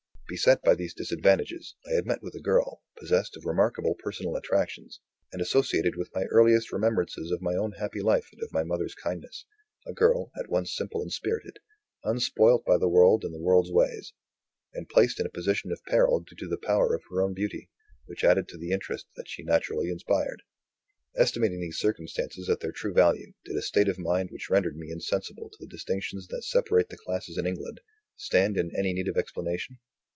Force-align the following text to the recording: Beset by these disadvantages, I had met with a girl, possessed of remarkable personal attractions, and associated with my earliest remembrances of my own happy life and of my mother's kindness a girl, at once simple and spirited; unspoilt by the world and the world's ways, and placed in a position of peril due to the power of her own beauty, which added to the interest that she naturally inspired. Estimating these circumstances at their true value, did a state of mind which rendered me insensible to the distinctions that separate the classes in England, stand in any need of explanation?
Beset 0.33 0.61
by 0.63 0.75
these 0.75 0.93
disadvantages, 0.93 1.75
I 1.85 1.91
had 1.93 2.05
met 2.05 2.23
with 2.23 2.33
a 2.35 2.39
girl, 2.39 2.83
possessed 2.97 3.35
of 3.35 3.43
remarkable 3.43 3.95
personal 3.95 4.37
attractions, 4.37 5.01
and 5.33 5.41
associated 5.41 5.97
with 5.97 6.09
my 6.15 6.23
earliest 6.31 6.71
remembrances 6.71 7.31
of 7.31 7.41
my 7.41 7.53
own 7.55 7.73
happy 7.73 7.99
life 7.99 8.29
and 8.31 8.41
of 8.41 8.53
my 8.53 8.63
mother's 8.63 8.95
kindness 8.95 9.43
a 9.85 9.91
girl, 9.91 10.31
at 10.39 10.47
once 10.47 10.73
simple 10.73 11.01
and 11.01 11.11
spirited; 11.11 11.59
unspoilt 12.05 12.63
by 12.63 12.77
the 12.77 12.87
world 12.87 13.25
and 13.25 13.33
the 13.33 13.41
world's 13.41 13.73
ways, 13.73 14.13
and 14.73 14.87
placed 14.87 15.19
in 15.19 15.25
a 15.25 15.29
position 15.29 15.69
of 15.69 15.83
peril 15.85 16.21
due 16.21 16.37
to 16.37 16.47
the 16.47 16.65
power 16.65 16.95
of 16.95 17.03
her 17.11 17.21
own 17.21 17.33
beauty, 17.33 17.69
which 18.05 18.23
added 18.23 18.47
to 18.47 18.57
the 18.57 18.71
interest 18.71 19.07
that 19.17 19.27
she 19.27 19.43
naturally 19.43 19.89
inspired. 19.89 20.43
Estimating 21.13 21.59
these 21.59 21.77
circumstances 21.77 22.47
at 22.49 22.61
their 22.61 22.71
true 22.71 22.93
value, 22.93 23.33
did 23.43 23.57
a 23.57 23.61
state 23.61 23.89
of 23.89 23.99
mind 23.99 24.29
which 24.31 24.49
rendered 24.49 24.77
me 24.77 24.89
insensible 24.93 25.49
to 25.49 25.57
the 25.59 25.67
distinctions 25.75 26.27
that 26.29 26.41
separate 26.45 26.87
the 26.87 26.95
classes 26.95 27.37
in 27.37 27.45
England, 27.45 27.81
stand 28.15 28.55
in 28.55 28.71
any 28.73 28.93
need 28.93 29.09
of 29.09 29.17
explanation? 29.17 29.77